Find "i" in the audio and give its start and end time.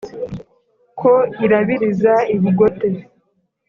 2.33-2.35